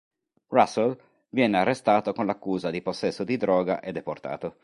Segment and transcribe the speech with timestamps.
[0.47, 0.99] Russell
[1.29, 4.55] viene arrestato con l'accusa di possesso di droga e deportato.